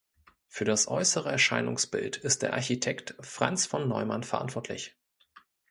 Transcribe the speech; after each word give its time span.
Für 0.47 0.65
das 0.65 0.87
äußere 0.87 1.31
Erscheinungsbild 1.31 2.17
ist 2.17 2.41
der 2.41 2.53
Architekt 2.53 3.13
Franz 3.21 3.67
von 3.67 3.87
Neumann 3.87 4.23
verantwortlich. 4.23 4.95